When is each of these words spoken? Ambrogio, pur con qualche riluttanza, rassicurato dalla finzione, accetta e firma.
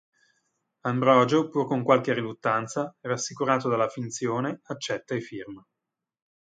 Ambrogio, 0.85 1.47
pur 1.51 1.67
con 1.67 1.83
qualche 1.83 2.11
riluttanza, 2.15 2.95
rassicurato 3.01 3.69
dalla 3.69 3.87
finzione, 3.87 4.59
accetta 4.63 5.13
e 5.13 5.19
firma. 5.21 5.63